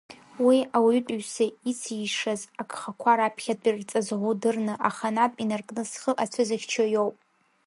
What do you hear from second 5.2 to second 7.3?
инаркны, зхы ацәызыхьчо иоуп.